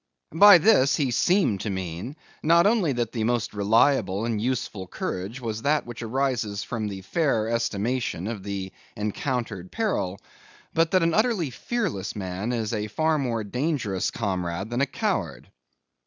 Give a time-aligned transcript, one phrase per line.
[0.33, 5.39] By this, he seemed to mean, not only that the most reliable and useful courage
[5.39, 10.19] was that which arises from the fair estimation of the encountered peril,
[10.73, 15.49] but that an utterly fearless man is a far more dangerous comrade than a coward.